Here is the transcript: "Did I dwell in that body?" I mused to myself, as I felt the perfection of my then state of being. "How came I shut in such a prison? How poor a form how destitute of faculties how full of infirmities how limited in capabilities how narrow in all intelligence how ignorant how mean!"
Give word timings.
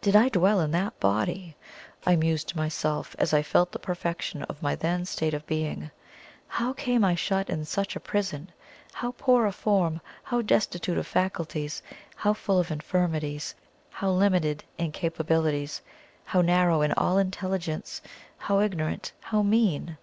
"Did 0.00 0.16
I 0.16 0.28
dwell 0.28 0.58
in 0.58 0.72
that 0.72 0.98
body?" 0.98 1.54
I 2.04 2.16
mused 2.16 2.48
to 2.48 2.56
myself, 2.56 3.14
as 3.20 3.32
I 3.32 3.44
felt 3.44 3.70
the 3.70 3.78
perfection 3.78 4.42
of 4.48 4.60
my 4.62 4.74
then 4.74 5.04
state 5.04 5.32
of 5.32 5.46
being. 5.46 5.92
"How 6.48 6.72
came 6.72 7.04
I 7.04 7.14
shut 7.14 7.48
in 7.48 7.64
such 7.64 7.94
a 7.94 8.00
prison? 8.00 8.50
How 8.94 9.12
poor 9.12 9.46
a 9.46 9.52
form 9.52 10.00
how 10.24 10.42
destitute 10.42 10.98
of 10.98 11.06
faculties 11.06 11.84
how 12.16 12.32
full 12.32 12.58
of 12.58 12.72
infirmities 12.72 13.54
how 13.90 14.10
limited 14.10 14.64
in 14.76 14.90
capabilities 14.90 15.82
how 16.24 16.40
narrow 16.40 16.82
in 16.82 16.90
all 16.94 17.16
intelligence 17.18 18.02
how 18.38 18.58
ignorant 18.58 19.12
how 19.20 19.40
mean!" 19.40 19.98